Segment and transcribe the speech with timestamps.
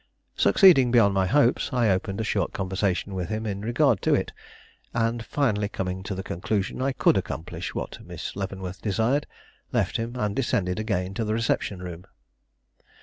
[0.35, 4.31] Succeeding beyond my hopes, I opened a short conversation with him in regard to it,
[4.95, 9.27] and finally, coming to the conclusion I could accomplish what Miss Leavenworth desired,
[9.71, 12.07] left him and descended again to the reception room.